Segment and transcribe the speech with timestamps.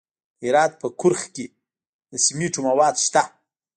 [0.39, 1.45] د هرات په کرخ کې
[2.11, 3.21] د سمنټو مواد شته.